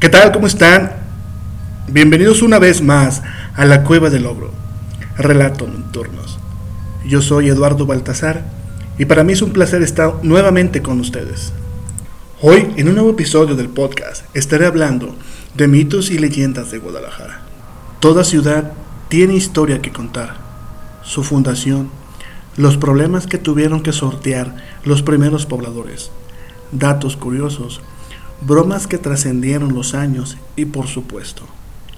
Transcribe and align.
¿Qué 0.00 0.08
tal? 0.08 0.30
¿Cómo 0.30 0.46
están? 0.46 0.92
Bienvenidos 1.88 2.42
una 2.42 2.60
vez 2.60 2.82
más 2.82 3.20
a 3.56 3.64
la 3.64 3.82
Cueva 3.82 4.10
del 4.10 4.26
Ogro, 4.26 4.52
Relatos 5.16 5.68
Nocturnos. 5.68 6.38
Yo 7.04 7.20
soy 7.20 7.48
Eduardo 7.48 7.84
Baltasar 7.84 8.44
y 8.96 9.06
para 9.06 9.24
mí 9.24 9.32
es 9.32 9.42
un 9.42 9.52
placer 9.52 9.82
estar 9.82 10.22
nuevamente 10.22 10.82
con 10.82 11.00
ustedes. 11.00 11.52
Hoy, 12.40 12.72
en 12.76 12.86
un 12.86 12.94
nuevo 12.94 13.10
episodio 13.10 13.56
del 13.56 13.70
podcast, 13.70 14.24
estaré 14.34 14.66
hablando 14.66 15.16
de 15.56 15.66
mitos 15.66 16.12
y 16.12 16.18
leyendas 16.18 16.70
de 16.70 16.78
Guadalajara. 16.78 17.40
Toda 17.98 18.22
ciudad 18.22 18.70
tiene 19.08 19.34
historia 19.34 19.82
que 19.82 19.90
contar, 19.90 20.36
su 21.02 21.24
fundación, 21.24 21.90
los 22.56 22.76
problemas 22.76 23.26
que 23.26 23.38
tuvieron 23.38 23.82
que 23.82 23.90
sortear 23.90 24.54
los 24.84 25.02
primeros 25.02 25.44
pobladores, 25.44 26.12
datos 26.70 27.16
curiosos, 27.16 27.80
bromas 28.40 28.86
que 28.86 28.98
trascendieron 28.98 29.74
los 29.74 29.94
años 29.94 30.38
y 30.56 30.66
por 30.66 30.86
supuesto, 30.86 31.44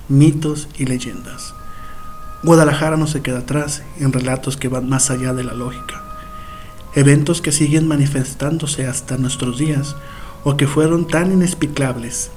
mitos 0.08 0.68
y 0.78 0.86
leyendas. 0.86 1.54
Guadalajara 2.42 2.96
no 2.96 3.06
se 3.06 3.20
queda 3.20 3.40
atrás 3.40 3.82
en 3.98 4.12
relatos 4.12 4.56
que 4.56 4.68
van 4.68 4.88
más 4.88 5.10
allá 5.10 5.34
de 5.34 5.44
la 5.44 5.52
lógica, 5.52 6.02
eventos 6.94 7.42
que 7.42 7.52
siguen 7.52 7.86
manifestándose 7.86 8.86
hasta 8.86 9.18
nuestros 9.18 9.58
días 9.58 9.96
o 10.44 10.56
que 10.56 10.66
fueron 10.66 11.06
tan 11.06 11.32
inexplicables 11.32 12.30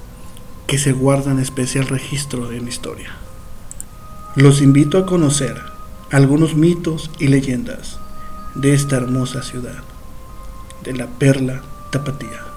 que 0.66 0.78
se 0.78 0.92
guardan 0.92 1.38
especial 1.38 1.86
registro 1.88 2.52
en 2.52 2.64
la 2.64 2.70
historia. 2.70 3.10
Los 4.36 4.60
invito 4.60 4.98
a 4.98 5.06
conocer 5.06 5.62
algunos 6.10 6.54
mitos 6.54 7.10
y 7.18 7.28
leyendas 7.28 7.98
de 8.54 8.74
esta 8.74 8.96
hermosa 8.96 9.42
ciudad, 9.42 9.82
de 10.82 10.92
la 10.92 11.06
perla 11.06 11.62
tapatía. 11.90 12.53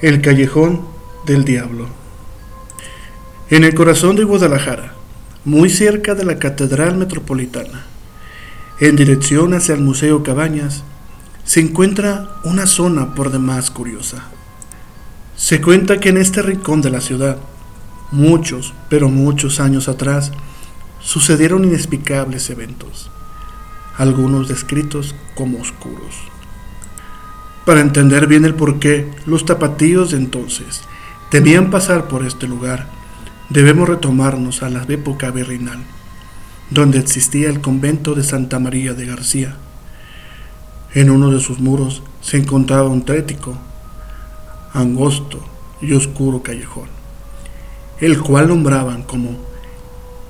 El 0.00 0.20
callejón 0.20 0.82
del 1.26 1.44
diablo. 1.44 1.88
En 3.50 3.64
el 3.64 3.74
corazón 3.74 4.14
de 4.14 4.22
Guadalajara, 4.22 4.94
muy 5.44 5.68
cerca 5.70 6.14
de 6.14 6.24
la 6.24 6.38
Catedral 6.38 6.96
Metropolitana, 6.96 7.84
en 8.78 8.94
dirección 8.94 9.54
hacia 9.54 9.74
el 9.74 9.80
Museo 9.80 10.22
Cabañas, 10.22 10.84
se 11.42 11.58
encuentra 11.58 12.28
una 12.44 12.68
zona 12.68 13.16
por 13.16 13.32
demás 13.32 13.72
curiosa. 13.72 14.22
Se 15.34 15.60
cuenta 15.60 15.98
que 15.98 16.10
en 16.10 16.18
este 16.18 16.42
rincón 16.42 16.80
de 16.80 16.90
la 16.90 17.00
ciudad, 17.00 17.38
muchos, 18.12 18.74
pero 18.88 19.08
muchos 19.08 19.58
años 19.58 19.88
atrás, 19.88 20.30
sucedieron 21.00 21.64
inexplicables 21.64 22.50
eventos, 22.50 23.10
algunos 23.96 24.46
descritos 24.46 25.16
como 25.34 25.60
oscuros. 25.60 26.14
Para 27.68 27.82
entender 27.82 28.26
bien 28.28 28.46
el 28.46 28.54
porqué, 28.54 29.10
los 29.26 29.44
tapatíos 29.44 30.12
de 30.12 30.16
entonces 30.16 30.80
temían 31.30 31.68
pasar 31.68 32.08
por 32.08 32.24
este 32.24 32.48
lugar, 32.48 32.86
debemos 33.50 33.86
retomarnos 33.86 34.62
a 34.62 34.70
la 34.70 34.84
época 34.84 35.30
virreinal, 35.30 35.76
donde 36.70 36.98
existía 36.98 37.50
el 37.50 37.60
convento 37.60 38.14
de 38.14 38.24
Santa 38.24 38.58
María 38.58 38.94
de 38.94 39.04
García. 39.04 39.58
En 40.94 41.10
uno 41.10 41.30
de 41.30 41.40
sus 41.40 41.60
muros 41.60 42.02
se 42.22 42.38
encontraba 42.38 42.88
un 42.88 43.04
trético, 43.04 43.58
angosto 44.72 45.44
y 45.82 45.92
oscuro 45.92 46.42
callejón, 46.42 46.88
el 48.00 48.18
cual 48.18 48.48
nombraban 48.48 49.02
como 49.02 49.36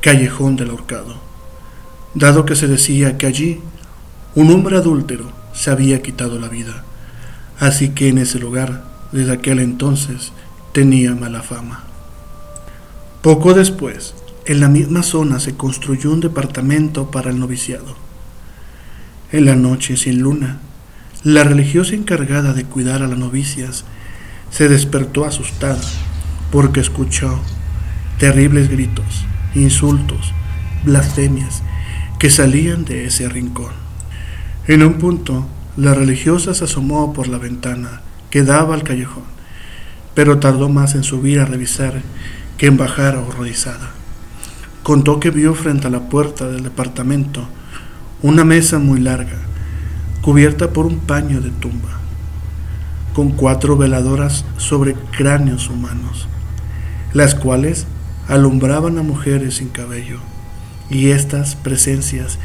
Callejón 0.01 0.57
del 0.57 0.71
Ahorcado, 0.71 1.15
dado 2.15 2.45
que 2.45 2.57
se 2.57 2.67
decía 2.67 3.17
que 3.17 3.27
allí 3.27 3.61
un 4.35 4.51
hombre 4.51 4.77
adúltero 4.77 5.31
se 5.53 5.71
había 5.71 6.03
quitado 6.03 6.41
la 6.41 6.49
vida, 6.49 6.85
así 7.59 7.91
que 7.91 8.09
en 8.09 8.19
ese 8.19 8.39
lugar, 8.39 8.85
desde 9.13 9.33
aquel 9.33 9.59
entonces, 9.59 10.33
tenía 10.73 11.15
mala 11.15 11.43
fama. 11.43 11.85
Poco 13.23 13.55
después, 13.55 14.15
en 14.47 14.61
la 14.61 14.69
misma 14.69 15.03
zona 15.03 15.41
se 15.41 15.57
construyó 15.57 16.11
un 16.11 16.21
departamento 16.21 17.11
para 17.11 17.31
el 17.31 17.39
noviciado. 17.39 17.97
En 19.33 19.45
la 19.45 19.57
noche 19.57 19.97
sin 19.97 20.21
luna, 20.21 20.59
la 21.25 21.45
religiosa 21.45 21.95
encargada 21.95 22.53
de 22.53 22.65
cuidar 22.65 23.03
a 23.03 23.09
las 23.09 23.19
novicias 23.19 23.85
se 24.51 24.69
despertó 24.69 25.25
asustada 25.25 25.81
porque 26.51 26.81
escuchó 26.81 27.41
terribles 28.19 28.71
gritos, 28.71 29.27
insultos, 29.55 30.33
blasfemias 30.85 31.63
que 32.19 32.31
salían 32.31 32.85
de 32.85 33.07
ese 33.07 33.29
rincón. 33.29 33.73
En 34.67 34.83
un 34.83 34.95
punto, 34.95 35.47
la 35.79 35.95
religiosa 35.95 36.55
se 36.55 36.65
asomó 36.65 37.13
por 37.13 37.29
la 37.29 37.39
ventana 37.39 38.01
que 38.31 38.43
daba 38.43 38.75
al 38.75 38.83
callejón, 38.83 39.23
pero 40.13 40.41
tardó 40.41 40.69
más 40.69 40.97
en 40.97 41.05
subir 41.05 41.39
a 41.39 41.45
revisar 41.45 42.03
que 42.57 42.67
en 42.67 42.77
bajar 42.77 43.15
horrorizada. 43.15 43.91
Contó 44.83 45.21
que 45.21 45.31
vio 45.31 45.55
frente 45.55 45.87
a 45.87 45.91
la 45.91 46.09
puerta 46.09 46.49
del 46.49 46.65
departamento 46.65 47.47
una 48.23 48.45
mesa 48.45 48.81
muy 48.81 48.99
larga, 48.99 49.39
cubierta 50.21 50.73
por 50.73 50.85
un 50.85 50.99
paño 50.99 51.41
de 51.41 51.51
tumba 51.51 51.91
con 53.15 53.31
cuatro 53.31 53.77
veladoras 53.77 54.45
sobre 54.57 54.95
cráneos 55.17 55.71
humanos, 55.71 56.27
las 57.13 57.37
cuales 57.37 57.87
alumbraban 58.27 58.99
a 58.99 59.03
mujeres 59.03 59.57
sin 59.57 59.69
cabello, 59.69 60.19
y 60.91 61.11
estas 61.11 61.55
presencias 61.55 62.39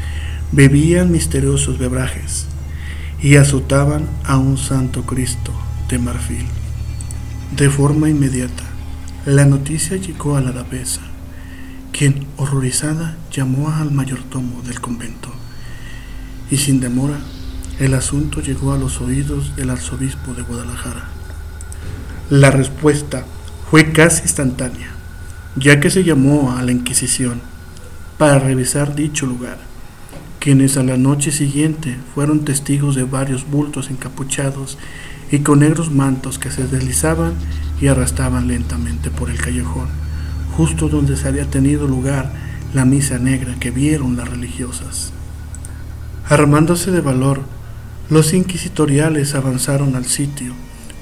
bebían 0.52 1.10
misteriosos 1.10 1.78
bebrajes 1.78 2.46
y 3.24 3.36
azotaban 3.36 4.06
a 4.24 4.36
un 4.36 4.58
santo 4.58 5.06
Cristo 5.06 5.50
de 5.88 5.98
marfil. 5.98 6.44
De 7.56 7.70
forma 7.70 8.10
inmediata, 8.10 8.64
la 9.24 9.46
noticia 9.46 9.96
llegó 9.96 10.36
a 10.36 10.42
la 10.42 10.50
abadesa, 10.50 11.00
quien, 11.90 12.26
horrorizada, 12.36 13.16
llamó 13.32 13.70
al 13.70 13.90
mayordomo 13.92 14.60
del 14.60 14.78
convento, 14.78 15.30
y 16.50 16.58
sin 16.58 16.80
demora 16.80 17.18
el 17.80 17.94
asunto 17.94 18.42
llegó 18.42 18.74
a 18.74 18.78
los 18.78 19.00
oídos 19.00 19.56
del 19.56 19.70
arzobispo 19.70 20.34
de 20.34 20.42
Guadalajara. 20.42 21.08
La 22.28 22.50
respuesta 22.50 23.24
fue 23.70 23.90
casi 23.92 24.24
instantánea, 24.24 24.90
ya 25.56 25.80
que 25.80 25.88
se 25.88 26.04
llamó 26.04 26.54
a 26.58 26.62
la 26.62 26.72
Inquisición 26.72 27.40
para 28.18 28.38
revisar 28.38 28.94
dicho 28.94 29.24
lugar, 29.24 29.56
quienes 30.44 30.76
a 30.76 30.82
la 30.82 30.98
noche 30.98 31.32
siguiente 31.32 31.96
fueron 32.14 32.44
testigos 32.44 32.94
de 32.94 33.04
varios 33.04 33.50
bultos 33.50 33.88
encapuchados 33.88 34.76
y 35.30 35.38
con 35.38 35.60
negros 35.60 35.90
mantos 35.90 36.38
que 36.38 36.50
se 36.50 36.66
deslizaban 36.66 37.32
y 37.80 37.86
arrastraban 37.86 38.46
lentamente 38.46 39.10
por 39.10 39.30
el 39.30 39.38
callejón, 39.40 39.88
justo 40.54 40.90
donde 40.90 41.16
se 41.16 41.28
había 41.28 41.48
tenido 41.48 41.88
lugar 41.88 42.30
la 42.74 42.84
misa 42.84 43.18
negra 43.18 43.54
que 43.58 43.70
vieron 43.70 44.18
las 44.18 44.28
religiosas. 44.28 45.14
Armándose 46.28 46.90
de 46.90 47.00
valor, 47.00 47.40
los 48.10 48.34
inquisitoriales 48.34 49.34
avanzaron 49.34 49.96
al 49.96 50.04
sitio 50.04 50.52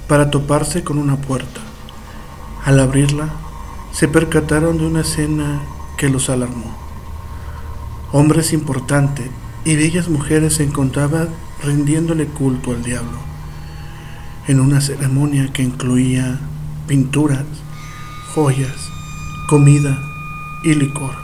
para 0.07 0.31
toparse 0.31 0.85
con 0.85 0.99
una 0.99 1.17
puerta. 1.17 1.61
Al 2.65 2.79
abrirla, 2.79 3.29
se 3.91 4.07
percataron 4.07 4.79
de 4.79 4.87
una 4.87 5.01
escena 5.01 5.63
que 5.99 6.09
los 6.09 6.31
alarmó. 6.31 6.92
Hombres 8.13 8.53
importantes 8.53 9.29
y 9.65 9.77
bellas 9.77 10.09
mujeres 10.09 10.55
se 10.55 10.65
encontraban 10.65 11.29
rindiéndole 11.63 12.27
culto 12.27 12.73
al 12.73 12.83
diablo, 12.83 13.19
en 14.49 14.61
una 14.61 14.81
ceremonia 14.81 15.53
que 15.53 15.63
incluía 15.63 16.39
pinturas, 16.87 17.45
joyas, 18.35 18.91
comida 19.49 19.99
y 20.65 20.75
licor. 20.75 21.15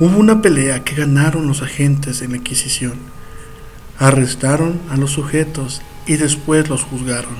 Hubo 0.00 0.16
una 0.18 0.42
pelea 0.42 0.84
que 0.84 0.94
ganaron 0.94 1.46
los 1.46 1.62
agentes 1.62 2.20
de 2.20 2.28
la 2.28 2.36
Inquisición 2.36 3.18
Arrestaron 4.00 4.80
a 4.90 4.96
los 4.96 5.10
sujetos 5.10 5.82
y 6.06 6.18
después 6.18 6.68
los 6.68 6.84
juzgaron. 6.84 7.34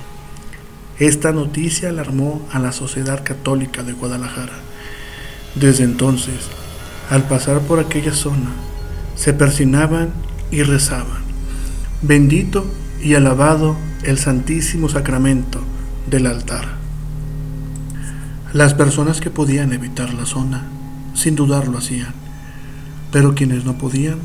Esta 0.99 1.31
noticia 1.31 1.91
alarmó 1.91 2.45
a 2.53 2.59
la 2.59 2.73
Sociedad 2.73 3.23
Católica 3.25 3.85
de 3.85 3.93
Guadalajara. 3.93 4.55
Desde 5.55 5.85
entonces, 5.85 6.35
al 7.11 7.25
pasar 7.25 7.61
por 7.61 7.79
aquella 7.79 8.13
zona, 8.13 8.51
se 9.15 9.33
persinaban 9.33 10.11
y 10.51 10.63
rezaban. 10.63 11.23
Bendito 12.03 12.67
y 13.03 13.15
alabado 13.15 13.77
el 14.03 14.19
Santísimo 14.19 14.89
Sacramento 14.89 15.61
del 16.09 16.27
altar. 16.27 16.67
Las 18.53 18.75
personas 18.75 19.21
que 19.21 19.31
podían 19.31 19.73
evitar 19.73 20.15
la 20.15 20.27
zona, 20.27 20.69
sin 21.15 21.35
dudar 21.35 21.69
lo 21.69 21.79
hacían, 21.79 22.15
pero 23.13 23.35
quienes 23.35 23.65
no 23.65 23.77
podían, 23.77 24.19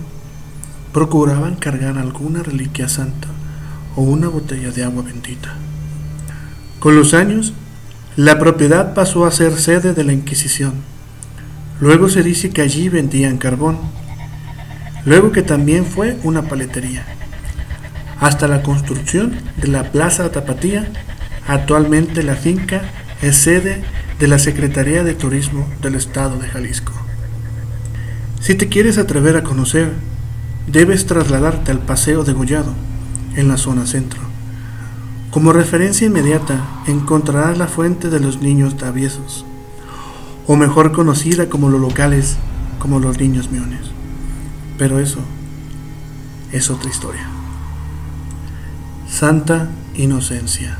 procuraban 0.93 1.55
cargar 1.55 1.97
alguna 1.97 2.43
reliquia 2.43 2.87
santa 2.87 3.27
o 3.95 4.01
una 4.01 4.27
botella 4.27 4.71
de 4.71 4.83
agua 4.83 5.03
bendita. 5.03 5.55
Con 6.79 6.95
los 6.95 7.13
años, 7.13 7.53
la 8.15 8.37
propiedad 8.37 8.93
pasó 8.93 9.25
a 9.25 9.31
ser 9.31 9.57
sede 9.57 9.93
de 9.93 10.03
la 10.03 10.13
Inquisición. 10.13 10.73
Luego 11.83 12.07
se 12.07 12.23
dice 12.23 12.49
que 12.49 12.61
allí 12.61 12.87
vendían 12.87 13.37
carbón. 13.37 13.77
Luego 15.03 15.33
que 15.33 15.41
también 15.41 15.85
fue 15.85 16.17
una 16.23 16.43
paletería. 16.43 17.05
Hasta 18.21 18.47
la 18.47 18.63
construcción 18.63 19.35
de 19.57 19.67
la 19.67 19.91
Plaza 19.91 20.31
Tapatía, 20.31 20.87
actualmente 21.45 22.23
la 22.23 22.35
finca 22.35 22.83
es 23.21 23.35
sede 23.35 23.83
de 24.17 24.27
la 24.29 24.39
Secretaría 24.39 25.03
de 25.03 25.13
Turismo 25.13 25.67
del 25.81 25.95
Estado 25.95 26.39
de 26.39 26.47
Jalisco. 26.47 26.93
Si 28.39 28.55
te 28.55 28.69
quieres 28.69 28.97
atrever 28.97 29.35
a 29.35 29.43
conocer, 29.43 29.91
debes 30.67 31.05
trasladarte 31.05 31.71
al 31.71 31.79
Paseo 31.79 32.23
de 32.23 32.31
Gollado, 32.31 32.73
en 33.35 33.49
la 33.49 33.57
zona 33.57 33.87
centro. 33.87 34.21
Como 35.31 35.51
referencia 35.51 36.07
inmediata 36.07 36.63
encontrarás 36.87 37.57
la 37.57 37.67
fuente 37.67 38.09
de 38.09 38.21
los 38.21 38.41
niños 38.41 38.77
traviesos, 38.77 39.45
o 40.47 40.55
mejor 40.55 40.91
conocida 40.91 41.49
como 41.49 41.69
los 41.69 41.79
locales, 41.79 42.37
como 42.79 42.99
los 42.99 43.19
niños 43.19 43.49
miones. 43.51 43.79
Pero 44.77 44.99
eso 44.99 45.19
es 46.51 46.69
otra 46.69 46.89
historia. 46.89 47.27
Santa 49.07 49.69
Inocencia. 49.95 50.77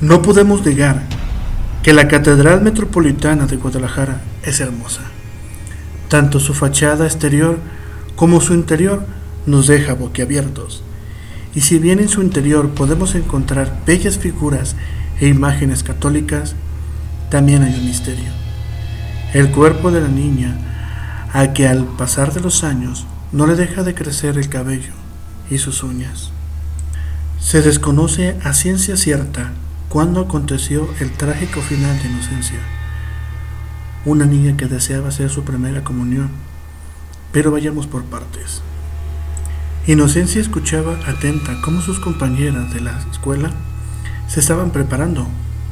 No 0.00 0.22
podemos 0.22 0.64
negar 0.64 1.02
que 1.82 1.92
la 1.92 2.08
Catedral 2.08 2.62
Metropolitana 2.62 3.46
de 3.46 3.56
Guadalajara 3.56 4.22
es 4.42 4.60
hermosa. 4.60 5.02
Tanto 6.08 6.40
su 6.40 6.54
fachada 6.54 7.04
exterior 7.04 7.58
como 8.16 8.40
su 8.40 8.54
interior 8.54 9.04
nos 9.46 9.66
deja 9.66 9.94
boquiabiertos. 9.94 10.82
Y 11.54 11.60
si 11.60 11.78
bien 11.78 11.98
en 11.98 12.08
su 12.08 12.22
interior 12.22 12.70
podemos 12.70 13.14
encontrar 13.14 13.80
bellas 13.86 14.18
figuras 14.18 14.76
e 15.20 15.28
imágenes 15.28 15.82
católicas, 15.82 16.54
también 17.34 17.64
hay 17.64 17.74
un 17.74 17.84
misterio. 17.84 18.30
El 19.32 19.50
cuerpo 19.50 19.90
de 19.90 20.00
la 20.00 20.06
niña, 20.06 20.56
a 21.32 21.52
que 21.52 21.66
al 21.66 21.84
pasar 21.84 22.32
de 22.32 22.38
los 22.40 22.62
años 22.62 23.08
no 23.32 23.48
le 23.48 23.56
deja 23.56 23.82
de 23.82 23.92
crecer 23.92 24.38
el 24.38 24.48
cabello 24.48 24.92
y 25.50 25.58
sus 25.58 25.82
uñas. 25.82 26.30
Se 27.40 27.60
desconoce 27.60 28.38
a 28.44 28.52
ciencia 28.52 28.96
cierta 28.96 29.50
cuándo 29.88 30.20
aconteció 30.20 30.88
el 31.00 31.10
trágico 31.10 31.60
final 31.60 32.00
de 32.00 32.08
Inocencia, 32.08 32.60
una 34.04 34.26
niña 34.26 34.56
que 34.56 34.66
deseaba 34.66 35.08
hacer 35.08 35.28
su 35.28 35.42
primera 35.42 35.82
comunión, 35.82 36.30
pero 37.32 37.50
vayamos 37.50 37.88
por 37.88 38.04
partes. 38.04 38.62
Inocencia 39.88 40.40
escuchaba 40.40 41.00
atenta 41.08 41.60
cómo 41.64 41.80
sus 41.80 41.98
compañeras 41.98 42.72
de 42.72 42.80
la 42.80 42.96
escuela 43.10 43.50
se 44.28 44.38
estaban 44.38 44.70
preparando 44.70 45.26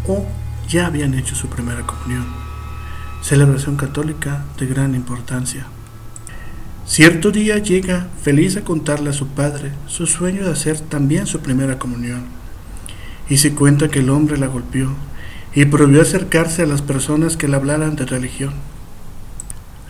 o 0.09 0.27
ya 0.69 0.87
habían 0.87 1.15
hecho 1.15 1.35
su 1.35 1.49
primera 1.49 1.83
comunión, 1.83 2.27
celebración 3.23 3.77
católica 3.77 4.45
de 4.59 4.67
gran 4.67 4.95
importancia. 4.95 5.67
Cierto 6.87 7.31
día 7.31 7.59
llega 7.59 8.09
feliz 8.23 8.57
a 8.57 8.65
contarle 8.65 9.11
a 9.11 9.15
su 9.15 9.29
padre 9.29 9.73
su 9.87 10.07
sueño 10.07 10.45
de 10.45 10.53
hacer 10.53 10.81
también 10.81 11.27
su 11.27 11.41
primera 11.41 11.79
comunión, 11.79 12.25
y 13.29 13.37
se 13.39 13.55
cuenta 13.55 13.89
que 13.89 14.01
el 14.01 14.11
hombre 14.11 14.37
la 14.37 14.49
golpeó 14.49 14.93
y 15.55 15.65
prohibió 15.67 16.03
acercarse 16.03 16.63
a 16.63 16.67
las 16.67 16.83
personas 16.83 17.37
que 17.37 17.49
le 17.49 17.57
hablaran 17.57 17.97
de 17.97 18.07
religión. 18.07 18.53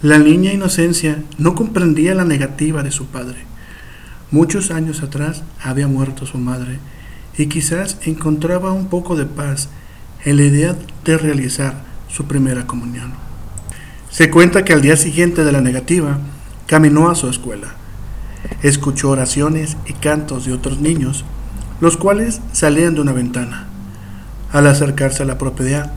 La 0.02 0.18
niña 0.18 0.52
Inocencia 0.52 1.22
no 1.38 1.54
comprendía 1.54 2.14
la 2.14 2.24
negativa 2.24 2.82
de 2.82 2.90
su 2.90 3.06
padre. 3.06 3.44
Muchos 4.30 4.70
años 4.70 5.02
atrás 5.02 5.44
había 5.62 5.86
muerto 5.86 6.26
su 6.26 6.38
madre 6.38 6.78
y 7.38 7.46
quizás 7.46 7.98
encontraba 8.02 8.72
un 8.72 8.88
poco 8.88 9.14
de 9.16 9.26
paz 9.26 9.68
en 10.24 10.36
la 10.36 10.42
idea 10.44 10.76
de 11.04 11.18
realizar 11.18 11.74
su 12.08 12.26
primera 12.26 12.66
comunión. 12.66 13.12
Se 14.10 14.30
cuenta 14.30 14.64
que 14.64 14.72
al 14.72 14.82
día 14.82 14.96
siguiente 14.96 15.44
de 15.44 15.52
la 15.52 15.60
negativa, 15.60 16.18
caminó 16.66 17.10
a 17.10 17.14
su 17.14 17.28
escuela. 17.28 17.68
Escuchó 18.62 19.10
oraciones 19.10 19.76
y 19.86 19.94
cantos 19.94 20.46
de 20.46 20.52
otros 20.52 20.80
niños, 20.80 21.24
los 21.80 21.96
cuales 21.96 22.40
salían 22.52 22.94
de 22.94 23.00
una 23.00 23.12
ventana. 23.12 23.66
Al 24.52 24.66
acercarse 24.66 25.22
a 25.22 25.26
la 25.26 25.38
propiedad, 25.38 25.92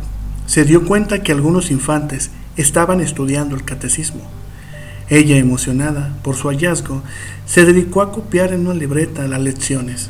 se 0.46 0.64
dio 0.64 0.86
cuenta 0.86 1.24
que 1.24 1.32
algunos 1.32 1.72
infantes 1.72 2.32
estaban 2.56 3.02
estudiando 3.02 3.56
el 3.56 3.66
catecismo. 3.66 4.22
Ella, 5.10 5.38
emocionada 5.38 6.14
por 6.24 6.36
su 6.36 6.48
hallazgo, 6.48 7.04
se 7.46 7.66
dedicó 7.66 8.02
a 8.02 8.12
copiar 8.12 8.54
en 8.54 8.62
una 8.62 8.74
libreta 8.74 9.28
las 9.28 9.42
lecciones. 9.42 10.08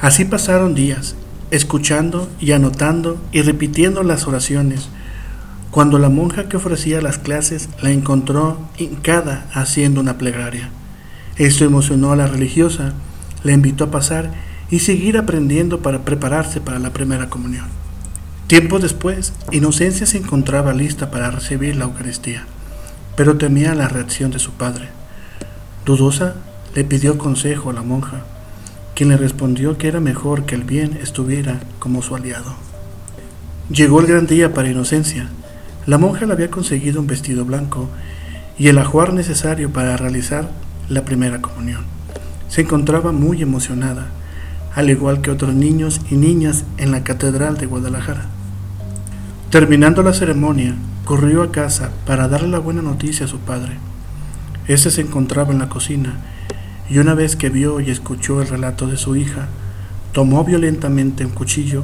Así 0.00 0.24
pasaron 0.24 0.74
días, 0.74 1.16
escuchando 1.50 2.28
y 2.40 2.52
anotando 2.52 3.18
y 3.32 3.42
repitiendo 3.42 4.02
las 4.02 4.26
oraciones, 4.26 4.88
cuando 5.70 5.98
la 5.98 6.08
monja 6.08 6.48
que 6.48 6.56
ofrecía 6.56 7.02
las 7.02 7.18
clases 7.18 7.68
la 7.82 7.90
encontró 7.90 8.58
hincada 8.78 9.46
haciendo 9.52 10.00
una 10.00 10.18
plegaria. 10.18 10.70
Esto 11.36 11.64
emocionó 11.64 12.12
a 12.12 12.16
la 12.16 12.26
religiosa, 12.26 12.94
la 13.42 13.52
invitó 13.52 13.84
a 13.84 13.90
pasar 13.90 14.32
y 14.70 14.78
seguir 14.78 15.18
aprendiendo 15.18 15.80
para 15.80 16.04
prepararse 16.04 16.60
para 16.60 16.78
la 16.78 16.92
primera 16.92 17.28
comunión. 17.28 17.66
Tiempo 18.46 18.78
después, 18.78 19.32
Inocencia 19.52 20.06
se 20.06 20.18
encontraba 20.18 20.72
lista 20.72 21.10
para 21.10 21.30
recibir 21.30 21.76
la 21.76 21.84
Eucaristía, 21.84 22.46
pero 23.16 23.36
temía 23.36 23.74
la 23.74 23.88
reacción 23.88 24.30
de 24.30 24.38
su 24.38 24.52
padre. 24.52 24.88
Dudosa, 25.84 26.36
le 26.74 26.84
pidió 26.84 27.18
consejo 27.18 27.70
a 27.70 27.72
la 27.72 27.82
monja, 27.82 28.24
quien 28.96 29.10
le 29.10 29.18
respondió 29.18 29.76
que 29.76 29.88
era 29.88 30.00
mejor 30.00 30.46
que 30.46 30.54
el 30.54 30.64
bien 30.64 30.98
estuviera 31.02 31.60
como 31.78 32.00
su 32.00 32.16
aliado. 32.16 32.54
Llegó 33.70 34.00
el 34.00 34.06
gran 34.06 34.26
día 34.26 34.54
para 34.54 34.70
Inocencia, 34.70 35.28
la 35.84 35.98
monja 35.98 36.24
le 36.24 36.32
había 36.32 36.50
conseguido 36.50 36.98
un 36.98 37.06
vestido 37.06 37.44
blanco 37.44 37.90
y 38.58 38.68
el 38.68 38.78
ajuar 38.78 39.12
necesario 39.12 39.70
para 39.70 39.98
realizar 39.98 40.50
la 40.88 41.04
primera 41.04 41.42
comunión. 41.42 41.84
Se 42.48 42.62
encontraba 42.62 43.12
muy 43.12 43.42
emocionada, 43.42 44.06
al 44.74 44.88
igual 44.88 45.20
que 45.20 45.30
otros 45.30 45.54
niños 45.54 46.00
y 46.10 46.14
niñas 46.14 46.64
en 46.78 46.90
la 46.90 47.04
Catedral 47.04 47.58
de 47.58 47.66
Guadalajara. 47.66 48.24
Terminando 49.50 50.02
la 50.02 50.14
ceremonia, 50.14 50.74
corrió 51.04 51.42
a 51.42 51.52
casa 51.52 51.90
para 52.06 52.28
darle 52.28 52.48
la 52.48 52.60
buena 52.60 52.80
noticia 52.80 53.26
a 53.26 53.28
su 53.28 53.40
padre. 53.40 53.76
Ese 54.68 54.90
se 54.90 55.02
encontraba 55.02 55.52
en 55.52 55.58
la 55.58 55.68
cocina 55.68 56.14
y 56.88 56.98
una 56.98 57.14
vez 57.14 57.36
que 57.36 57.48
vio 57.48 57.80
y 57.80 57.90
escuchó 57.90 58.40
el 58.40 58.48
relato 58.48 58.86
de 58.86 58.96
su 58.96 59.16
hija, 59.16 59.48
tomó 60.12 60.44
violentamente 60.44 61.24
un 61.24 61.32
cuchillo 61.32 61.82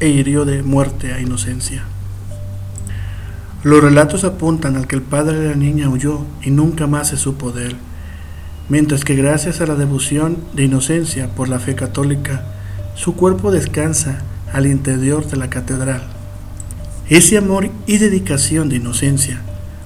e 0.00 0.08
hirió 0.08 0.44
de 0.44 0.62
muerte 0.62 1.12
a 1.12 1.20
Inocencia. 1.20 1.84
Los 3.62 3.82
relatos 3.82 4.24
apuntan 4.24 4.76
al 4.76 4.86
que 4.86 4.96
el 4.96 5.02
padre 5.02 5.38
de 5.38 5.50
la 5.50 5.56
niña 5.56 5.88
huyó 5.88 6.26
y 6.42 6.50
nunca 6.50 6.86
más 6.86 7.08
se 7.08 7.16
supo 7.16 7.52
de 7.52 7.68
él, 7.68 7.76
mientras 8.68 9.04
que 9.04 9.14
gracias 9.14 9.60
a 9.60 9.66
la 9.66 9.76
devoción 9.76 10.38
de 10.52 10.64
inocencia 10.64 11.28
por 11.34 11.48
la 11.48 11.60
fe 11.60 11.74
católica, 11.74 12.44
su 12.94 13.14
cuerpo 13.14 13.50
descansa 13.50 14.22
al 14.52 14.66
interior 14.66 15.26
de 15.26 15.36
la 15.36 15.48
catedral. 15.48 16.02
Ese 17.08 17.38
amor 17.38 17.70
y 17.86 17.98
dedicación 17.98 18.68
de 18.68 18.76
inocencia 18.76 19.40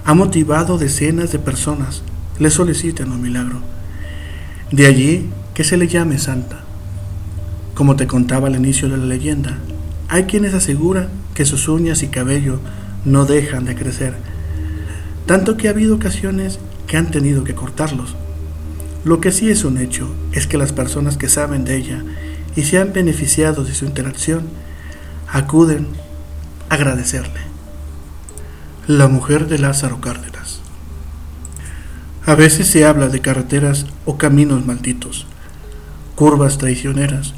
ha 0.04 0.14
motivado 0.14 0.78
decenas 0.78 1.32
de 1.32 1.38
personas 1.38 2.02
le 2.38 2.50
solicitan 2.50 3.10
un 3.12 3.22
milagro. 3.22 3.75
De 4.70 4.86
allí 4.86 5.30
que 5.54 5.62
se 5.62 5.76
le 5.76 5.86
llame 5.86 6.18
santa. 6.18 6.60
Como 7.74 7.94
te 7.94 8.08
contaba 8.08 8.48
al 8.48 8.56
inicio 8.56 8.88
de 8.88 8.96
la 8.96 9.04
leyenda, 9.04 9.58
hay 10.08 10.24
quienes 10.24 10.54
aseguran 10.54 11.08
que 11.34 11.44
sus 11.44 11.68
uñas 11.68 12.02
y 12.02 12.08
cabello 12.08 12.58
no 13.04 13.26
dejan 13.26 13.64
de 13.64 13.76
crecer, 13.76 14.14
tanto 15.26 15.56
que 15.56 15.68
ha 15.68 15.70
habido 15.70 15.94
ocasiones 15.94 16.58
que 16.88 16.96
han 16.96 17.10
tenido 17.12 17.44
que 17.44 17.54
cortarlos. 17.54 18.16
Lo 19.04 19.20
que 19.20 19.30
sí 19.30 19.50
es 19.50 19.64
un 19.64 19.78
hecho 19.78 20.08
es 20.32 20.48
que 20.48 20.58
las 20.58 20.72
personas 20.72 21.16
que 21.16 21.28
saben 21.28 21.64
de 21.64 21.76
ella 21.76 22.02
y 22.56 22.62
se 22.62 22.78
han 22.78 22.92
beneficiado 22.92 23.62
de 23.62 23.72
su 23.72 23.84
interacción 23.84 24.48
acuden 25.28 25.86
a 26.70 26.74
agradecerle. 26.74 27.40
La 28.88 29.06
mujer 29.06 29.46
de 29.46 29.58
Lázaro 29.58 30.00
Cárdenas. 30.00 30.45
A 32.26 32.34
veces 32.34 32.66
se 32.66 32.84
habla 32.84 33.08
de 33.08 33.20
carreteras 33.20 33.86
o 34.04 34.18
caminos 34.18 34.66
malditos, 34.66 35.26
curvas 36.16 36.58
traicioneras 36.58 37.34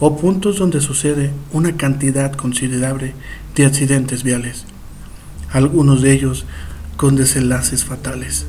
o 0.00 0.16
puntos 0.16 0.58
donde 0.58 0.80
sucede 0.80 1.30
una 1.52 1.76
cantidad 1.76 2.32
considerable 2.32 3.14
de 3.54 3.66
accidentes 3.66 4.24
viales 4.24 4.66
algunos 5.52 6.00
de 6.00 6.12
ellos 6.12 6.46
con 6.96 7.16
desenlaces 7.16 7.84
fatales. 7.84 8.46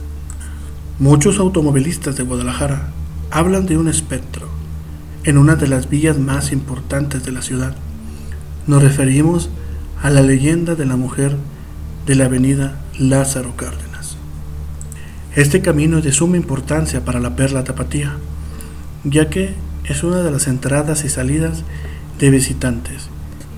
Muchos 0.99 1.39
automovilistas 1.39 2.15
de 2.15 2.23
Guadalajara 2.23 2.89
hablan 3.29 3.65
de 3.65 3.77
un 3.77 3.87
espectro 3.87 4.47
en 5.23 5.37
una 5.37 5.55
de 5.55 5.67
las 5.67 5.89
vías 5.89 6.17
más 6.17 6.51
importantes 6.51 7.25
de 7.25 7.31
la 7.31 7.41
ciudad. 7.41 7.75
Nos 8.67 8.81
referimos 8.81 9.49
a 10.01 10.09
la 10.09 10.21
leyenda 10.21 10.75
de 10.75 10.85
la 10.85 10.95
mujer 10.95 11.35
de 12.05 12.15
la 12.15 12.25
avenida 12.25 12.81
Lázaro 12.97 13.55
Cárdenas. 13.55 13.92
Este 15.35 15.61
camino 15.61 15.97
es 15.97 16.03
de 16.03 16.11
suma 16.11 16.37
importancia 16.37 17.03
para 17.03 17.19
la 17.19 17.35
Perla 17.35 17.63
Tapatía, 17.63 18.17
ya 19.03 19.31
que 19.31 19.55
es 19.83 20.03
una 20.03 20.21
de 20.21 20.29
las 20.29 20.45
entradas 20.45 21.03
y 21.05 21.09
salidas 21.09 21.63
de 22.19 22.29
visitantes, 22.29 23.09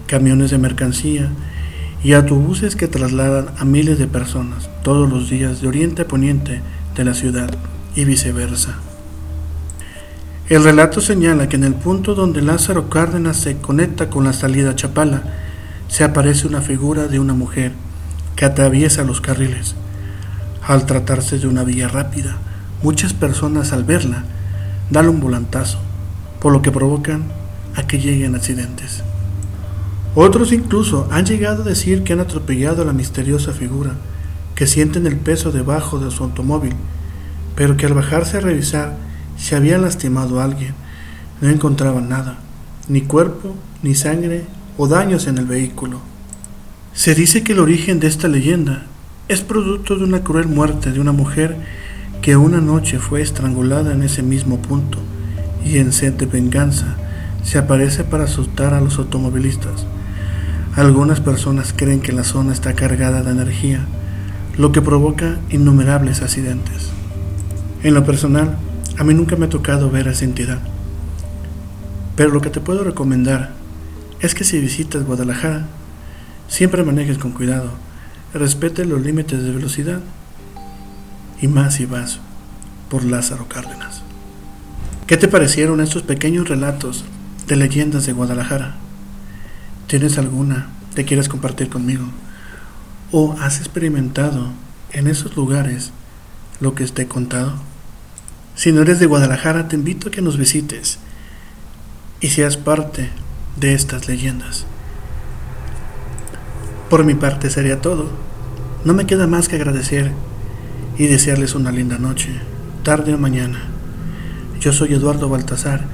camiones 0.08 0.52
de 0.52 0.58
mercancía 0.58 1.32
y 2.02 2.14
autobuses 2.14 2.78
que 2.78 2.88
trasladan 2.88 3.48
a 3.58 3.66
miles 3.66 4.00
de 4.00 4.08
personas 4.08 4.70
todos 4.84 5.10
los 5.10 5.30
días 5.30 5.60
de 5.60 5.68
oriente 5.68 6.04
a 6.04 6.08
poniente 6.08 6.62
de 6.96 7.04
la 7.04 7.14
ciudad 7.14 7.50
y 7.94 8.06
viceversa. 8.06 8.76
El 10.48 10.64
relato 10.64 11.02
señala 11.02 11.50
que 11.50 11.58
en 11.58 11.66
el 11.66 11.74
punto 11.74 12.16
donde 12.16 12.42
Lázaro 12.42 12.90
Cárdenas 12.90 13.36
se 13.36 13.58
conecta 13.58 14.10
con 14.10 14.24
la 14.24 14.32
salida 14.32 14.76
Chapala, 14.76 15.24
se 15.90 16.06
aparece 16.06 16.48
una 16.48 16.62
figura 16.62 17.08
de 17.08 17.20
una 17.20 17.34
mujer 17.34 17.74
que 18.38 18.46
atraviesa 18.46 19.04
los 19.04 19.20
carriles. 19.20 19.76
Al 20.68 20.88
tratarse 20.88 21.38
de 21.38 21.48
una 21.48 21.64
vía 21.64 21.88
rápida, 21.88 22.38
muchas 22.82 23.14
personas 23.14 23.72
al 23.72 23.84
verla 23.84 24.24
dan 24.90 25.08
un 25.10 25.20
volantazo, 25.20 25.78
por 26.40 26.52
lo 26.52 26.64
que 26.64 26.72
provocan 26.72 27.26
a 27.76 27.86
que 27.86 28.00
lleguen 28.00 28.34
accidentes. 28.34 29.04
Otros 30.16 30.52
incluso 30.52 31.08
han 31.12 31.26
llegado 31.26 31.62
a 31.62 31.66
decir 31.66 32.04
que 32.04 32.14
han 32.14 32.20
atropellado 32.20 32.82
a 32.82 32.86
la 32.86 32.94
misteriosa 32.94 33.52
figura, 33.52 33.92
que 34.56 34.66
sienten 34.66 35.06
el 35.06 35.18
peso 35.18 35.52
debajo 35.52 36.00
de 36.00 36.10
su 36.10 36.24
automóvil, 36.24 36.74
pero 37.56 37.78
que 37.78 37.86
al 37.86 37.94
bajarse 37.94 38.38
a 38.38 38.42
revisar 38.42 38.96
si 39.38 39.54
habían 39.54 39.84
lastimado 39.84 40.40
a 40.40 40.46
alguien, 40.46 40.74
no 41.42 41.50
encontraban 41.50 42.10
nada, 42.10 42.38
ni 42.88 43.02
cuerpo, 43.02 43.54
ni 43.84 43.94
sangre 43.94 44.46
o 44.78 44.88
daños 44.88 45.28
en 45.28 45.38
el 45.38 45.46
vehículo. 45.46 46.00
Se 46.94 47.14
dice 47.14 47.44
que 47.44 47.52
el 47.52 47.60
origen 47.60 48.00
de 48.00 48.08
esta 48.08 48.28
leyenda 48.28 48.86
es 49.28 49.42
producto 49.42 49.96
de 49.96 50.04
una 50.04 50.24
cruel 50.24 50.48
muerte 50.48 50.92
de 50.92 51.00
una 51.00 51.12
mujer 51.12 51.56
que 52.22 52.38
una 52.38 52.62
noche 52.62 53.00
fue 53.00 53.22
estrangulada 53.22 53.92
en 53.94 54.04
ese 54.04 54.22
mismo 54.22 54.60
punto 54.60 55.00
y 55.66 55.78
en 55.78 55.94
sed 55.94 56.14
de 56.14 56.28
venganza 56.28 56.96
se 57.44 57.58
aparece 57.58 58.04
para 58.04 58.26
asustar 58.26 58.74
a 58.76 58.82
los 58.82 59.00
automovilistas. 59.00 59.86
Algunas 60.76 61.22
personas 61.22 61.74
creen 61.76 62.02
que 62.02 62.12
la 62.12 62.24
zona 62.24 62.54
está 62.54 62.74
cargada 62.74 63.24
de 63.24 63.32
energía, 63.32 63.86
lo 64.58 64.72
que 64.72 64.82
provoca 64.82 65.40
innumerables 65.50 66.22
accidentes. 66.22 66.92
En 67.82 67.96
lo 67.96 68.06
personal, 68.06 68.58
a 68.98 69.04
mí 69.04 69.14
nunca 69.14 69.36
me 69.38 69.46
ha 69.46 69.50
tocado 69.50 69.90
ver 69.90 70.08
a 70.08 70.12
esa 70.12 70.26
entidad, 70.26 70.60
pero 72.16 72.30
lo 72.30 72.42
que 72.42 72.50
te 72.52 72.62
puedo 72.62 72.84
recomendar 72.84 73.54
es 74.20 74.36
que 74.36 74.44
si 74.44 74.60
visitas 74.60 75.04
Guadalajara, 75.04 75.66
siempre 76.48 76.84
manejes 76.84 77.18
con 77.18 77.32
cuidado, 77.32 77.72
respete 78.34 78.86
los 78.86 79.02
límites 79.02 79.42
de 79.42 79.52
velocidad 79.52 80.02
y 81.42 81.48
más 81.48 81.76
si 81.76 81.86
vas 81.86 82.20
por 82.90 83.04
Lázaro 83.04 83.48
Cárdenas. 83.48 84.02
¿Qué 85.08 85.18
te 85.18 85.28
parecieron 85.28 85.82
estos 85.82 86.04
pequeños 86.04 86.50
relatos 86.50 87.06
de 87.48 87.56
leyendas 87.56 88.06
de 88.06 88.14
Guadalajara? 88.14 88.76
¿Tienes 89.88 90.18
alguna 90.18 90.70
que 90.96 91.06
quieres 91.06 91.30
compartir 91.30 91.70
conmigo? 91.70 92.06
¿O 93.12 93.36
has 93.40 93.60
experimentado 93.60 94.50
en 94.92 95.08
esos 95.08 95.36
lugares 95.36 95.92
lo 96.60 96.74
que 96.74 96.88
te 96.88 97.04
he 97.04 97.08
contado? 97.08 97.54
Si 98.56 98.72
no 98.72 98.82
eres 98.82 99.00
de 99.00 99.06
Guadalajara, 99.06 99.68
te 99.68 99.76
invito 99.76 100.08
a 100.08 100.12
que 100.12 100.22
nos 100.22 100.38
visites 100.38 100.98
y 102.22 102.30
seas 102.30 102.58
parte 102.58 103.10
de 103.58 103.74
estas 103.74 104.08
leyendas. 104.08 104.66
Por 106.90 107.04
mi 107.04 107.16
parte 107.16 107.50
sería 107.50 107.82
todo. 107.82 108.08
No 108.84 108.94
me 108.94 109.06
queda 109.06 109.26
más 109.26 109.48
que 109.48 109.56
agradecer 109.56 110.12
y 110.98 111.08
desearles 111.08 111.56
una 111.56 111.72
linda 111.72 111.98
noche, 111.98 112.30
tarde 112.84 113.14
o 113.14 113.18
mañana. 113.18 113.64
Yo 114.60 114.72
soy 114.72 114.94
Eduardo 114.94 115.28
Baltasar 115.30 115.86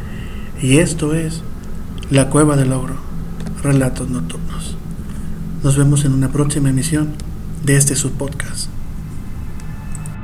y 0.62 0.77
esto 0.77 1.13
es 1.13 1.43
La 2.10 2.29
Cueva 2.29 2.57
del 2.57 2.74
Ogro, 2.74 2.95
Relatos 3.63 4.10
Nocturnos. 4.10 4.75
Nos 5.63 5.77
vemos 5.77 6.03
en 6.05 6.13
una 6.13 6.29
próxima 6.29 6.69
emisión 6.69 7.13
de 7.63 7.77
este 7.77 7.95
subpodcast. 7.95 8.70